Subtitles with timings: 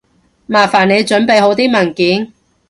[0.47, 2.33] 麻煩你準備好啲文件